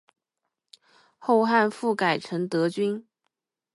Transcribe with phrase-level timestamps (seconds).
[1.19, 3.05] 后汉复改成德军。